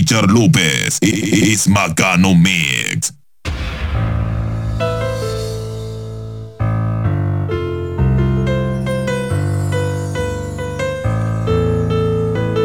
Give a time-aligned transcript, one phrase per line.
[0.00, 0.96] Richard López.
[1.02, 3.12] Es Macano Mix.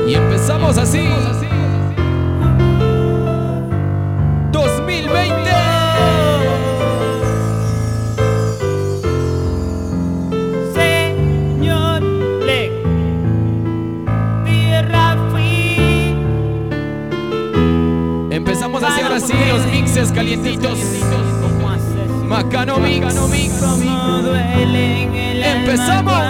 [0.08, 1.05] Y empezamos así.
[20.12, 20.80] Calientitos.
[22.28, 23.16] Macano Mix.
[25.44, 26.26] Empezamos.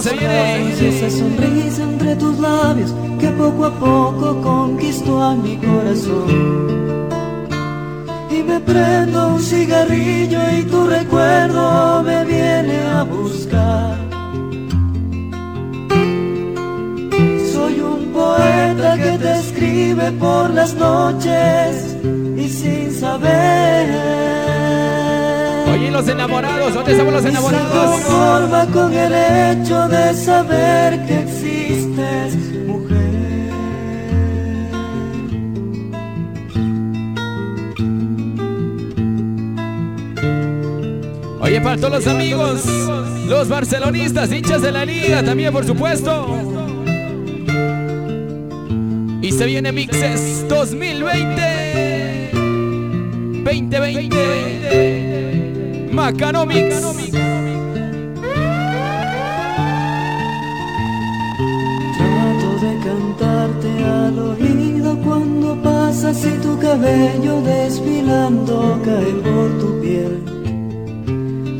[0.00, 7.48] Se esa sonrisa entre tus labios que poco a poco conquistó a mi corazón.
[8.30, 13.96] Y me prendo un cigarrillo y tu recuerdo me viene a buscar.
[17.52, 21.96] Soy un poeta que te escribe por las noches
[22.36, 24.47] y sin saber
[25.90, 26.74] los enamorados.
[26.74, 28.00] ¿Dónde estamos los enamorados?
[28.72, 32.34] Con el hecho de saber que existes,
[32.66, 32.96] mujer.
[41.40, 42.64] Oye, para todos los amigos,
[43.26, 46.36] los barcelonistas, hinchas de la liga, también, por supuesto.
[49.22, 52.30] Y se viene Mixes 2020.
[53.44, 55.17] 2020.
[55.98, 56.80] Macanomics.
[61.98, 70.22] Trato de cantarte al oído cuando pasas y tu cabello desfilando cae por tu piel.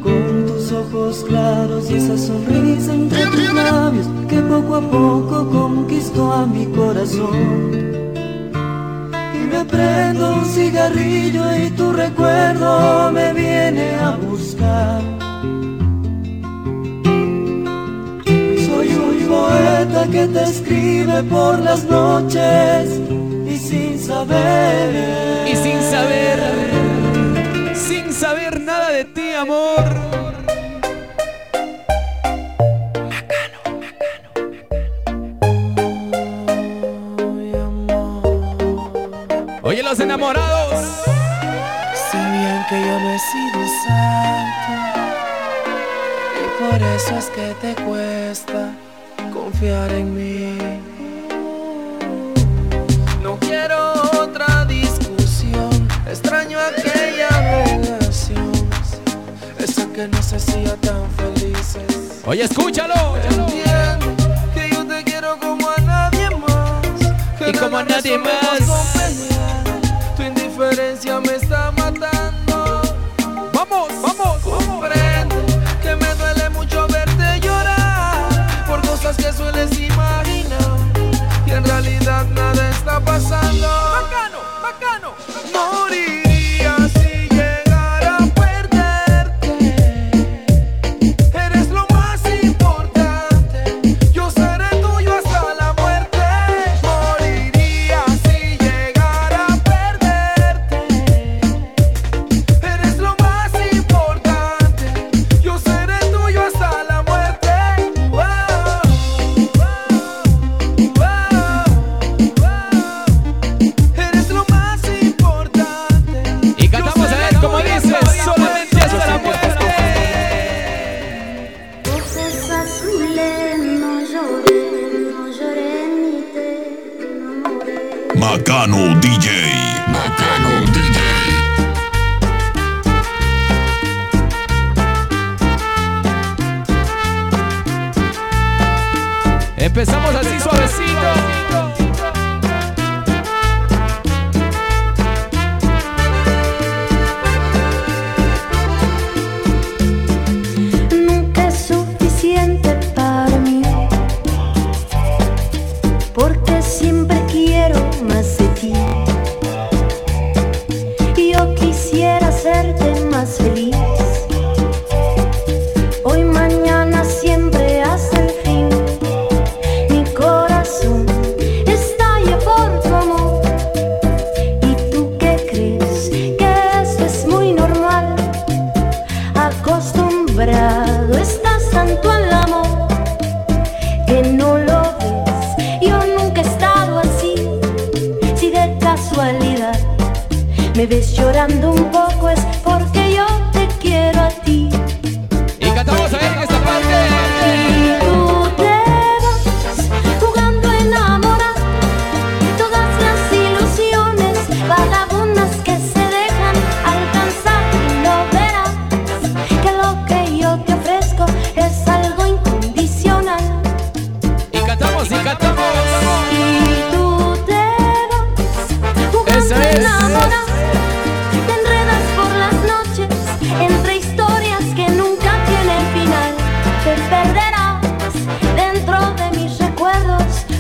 [0.05, 6.33] Con tus ojos claros y esa sonrisa entre tus labios que poco a poco conquistó
[6.33, 7.35] a mi corazón.
[9.35, 12.88] Y me prendo un cigarrillo y tu recuerdo
[20.19, 22.91] que te escribe por las noches
[23.47, 25.47] y sin saber.
[25.47, 26.39] Y sin saber,
[27.75, 29.85] sin saber nada de ti, amor.
[39.63, 40.85] Oye, los enamorados.
[42.11, 44.73] Sabían que yo no he sido santo
[46.43, 48.88] y por eso es que te cuesta
[49.59, 50.57] confiar en mí.
[53.23, 57.29] No quiero otra discusión, extraño aquella
[57.67, 58.53] relación,
[59.59, 62.23] esa que nos hacía tan felices.
[62.25, 63.17] Oye, escúchalo.
[64.55, 67.39] Que yo te quiero como a nadie más.
[67.39, 68.61] que Y como a nadie más.
[70.17, 71.58] Tu indiferencia me está
[85.67, 86.08] morir.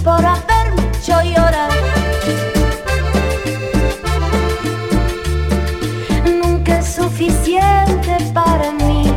[0.09, 1.71] por haberme hecho llorar.
[6.43, 9.13] Nunca es suficiente para mí,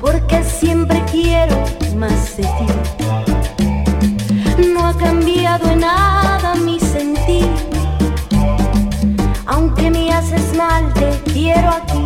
[0.00, 1.56] porque siempre quiero
[1.96, 2.66] más de ti.
[4.74, 7.48] No ha cambiado en nada mi sentir,
[9.46, 12.04] aunque me haces mal, te quiero aquí.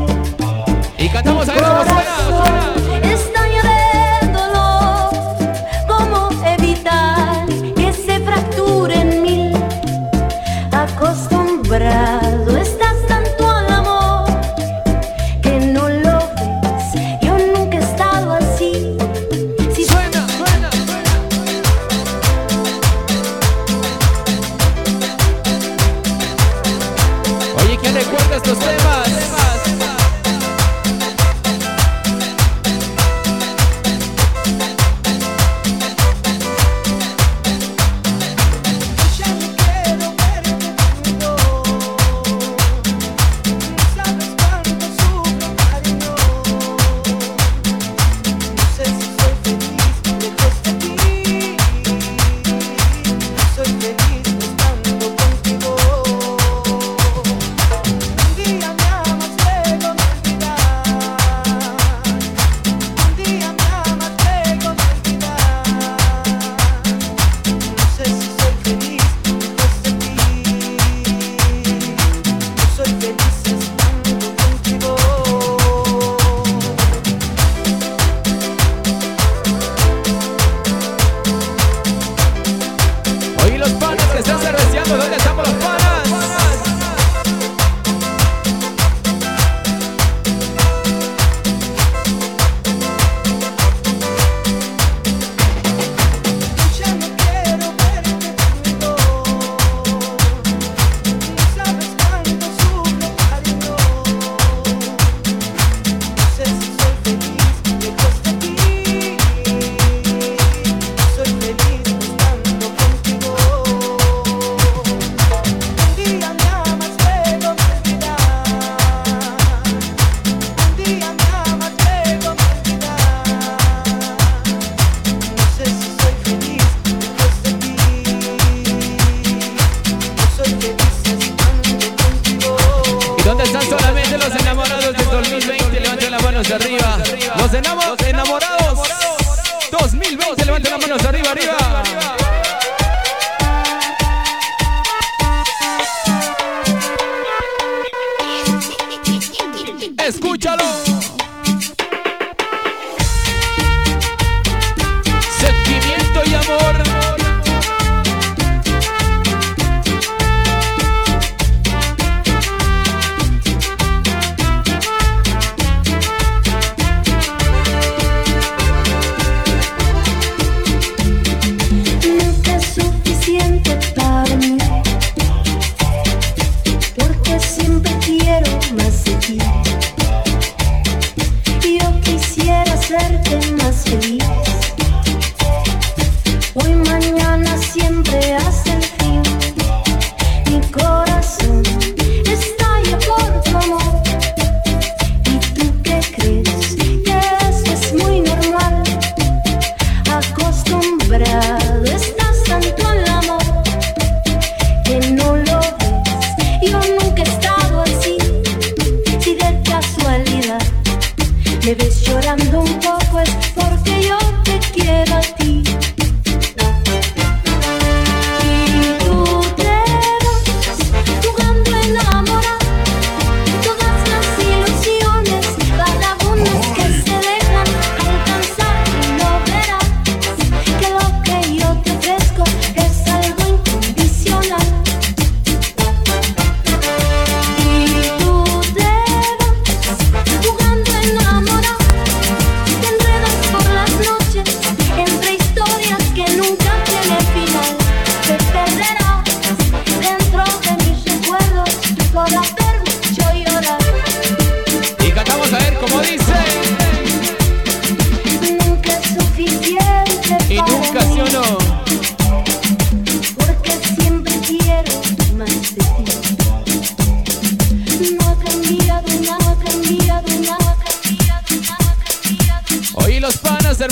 [0.98, 1.54] Y cantamos a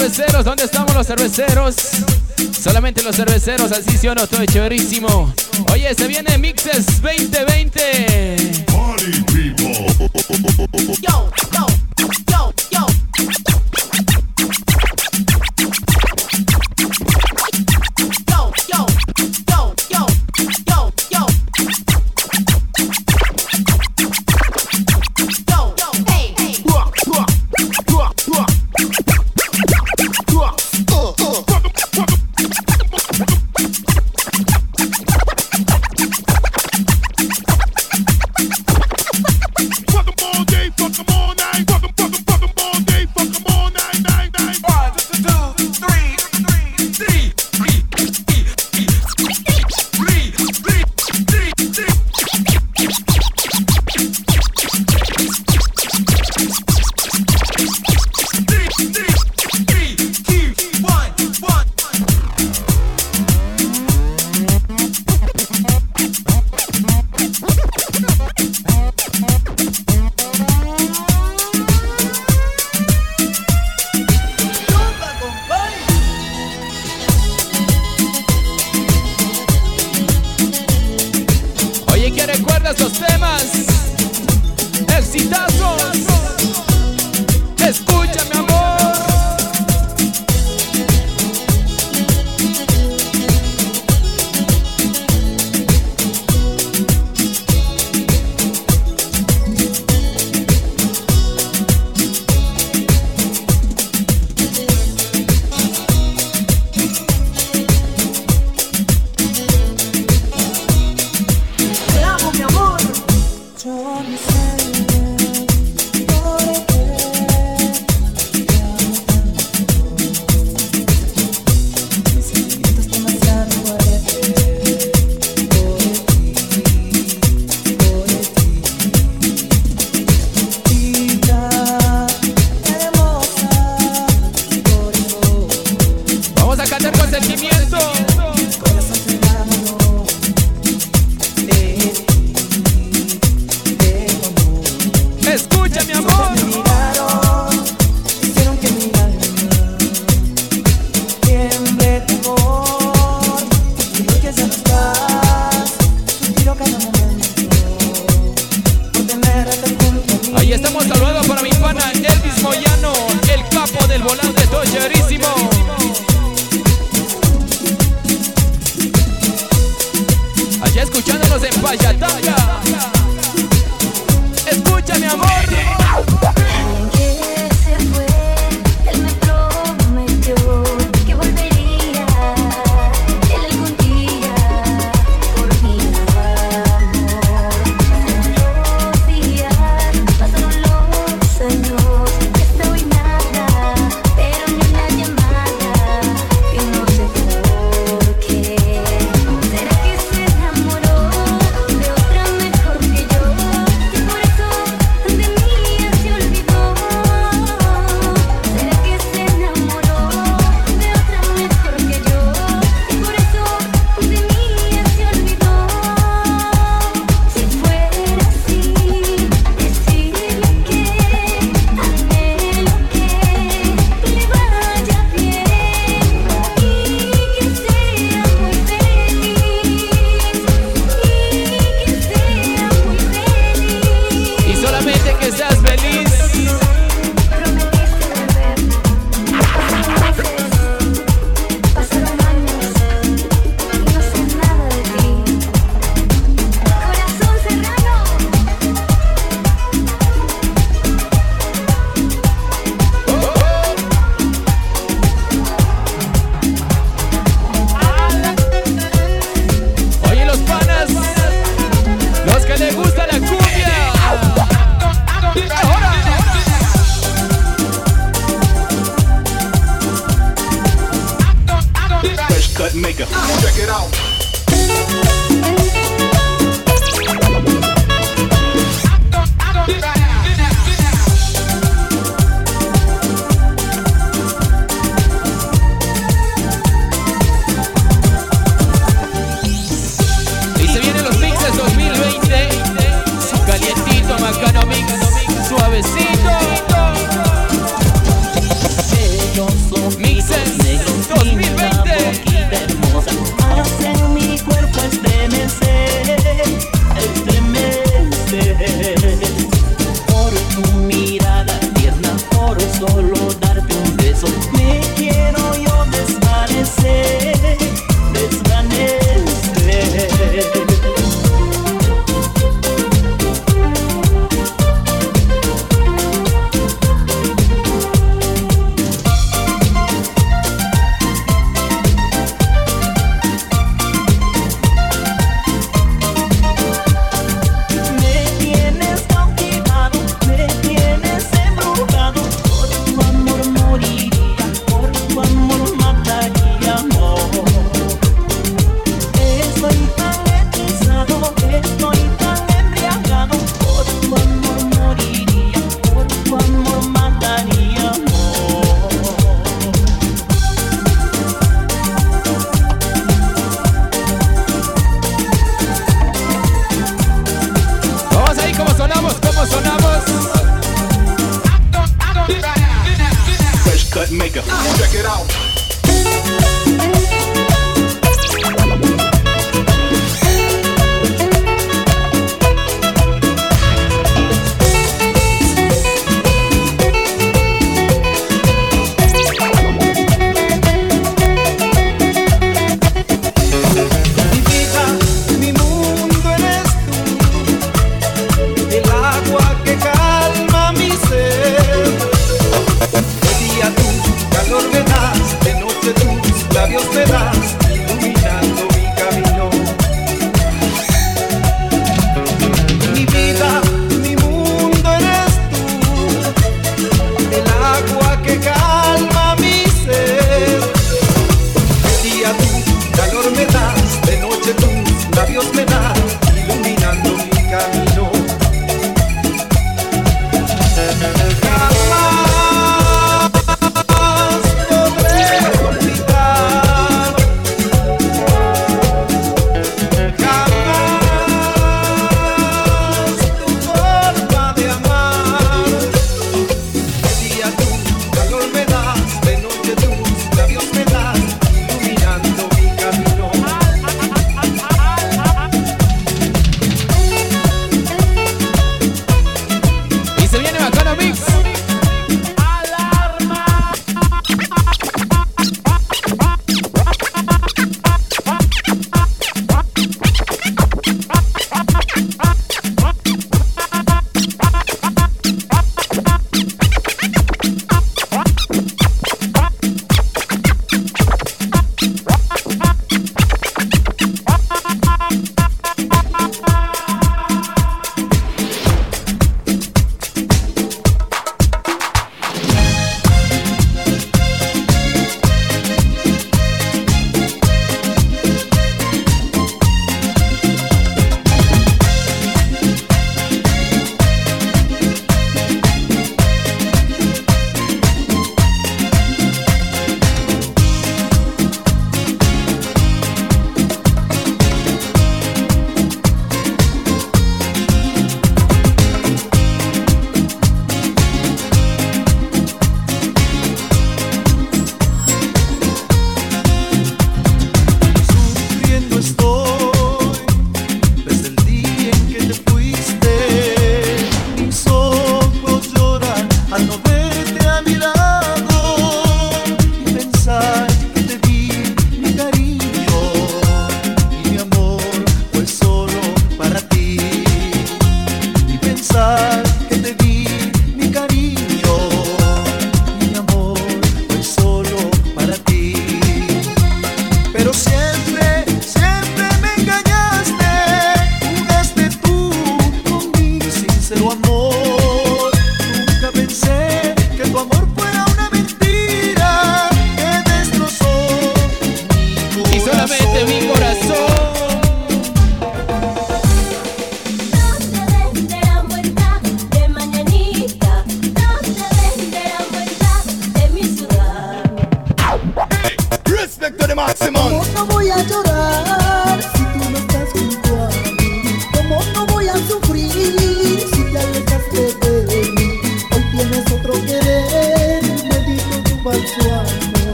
[0.00, 1.76] cerveceros, ¿dónde estamos los cerveceros?
[2.58, 5.32] Solamente los cerveceros, así sí o no, todo chéverísimo.
[5.72, 8.30] Oye, se viene Mixes 2020.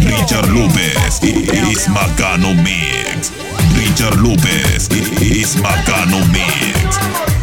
[0.00, 3.30] Richard López is Macano Mix.
[3.76, 4.88] Richard López
[5.20, 7.35] is Macano Mix.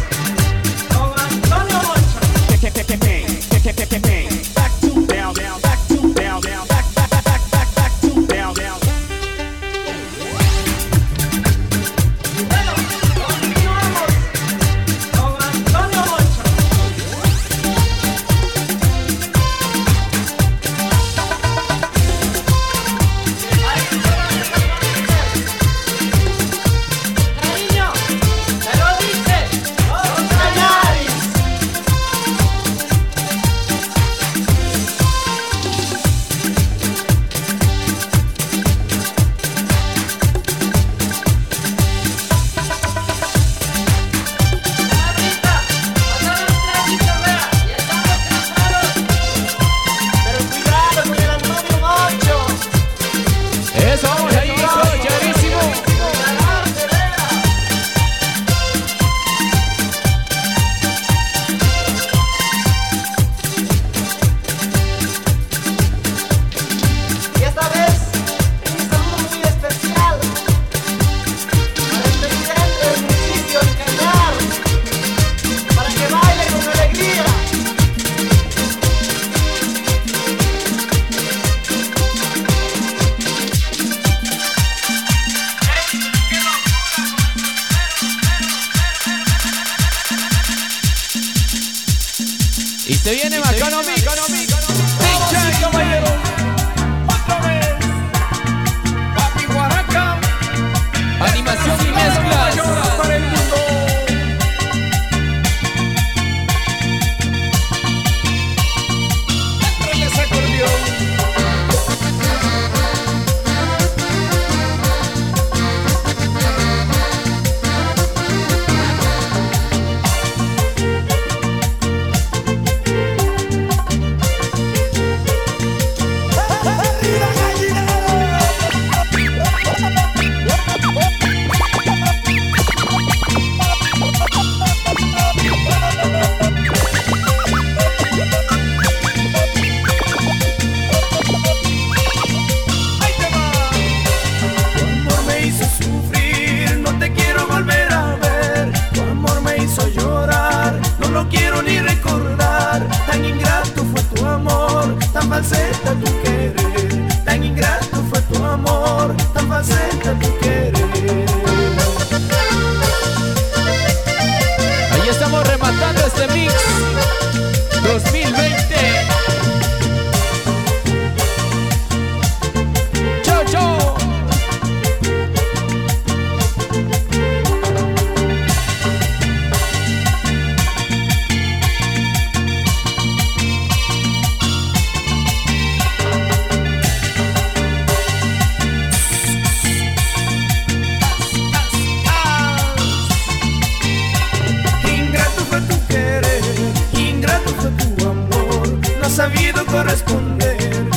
[199.24, 200.93] sabido corresponder.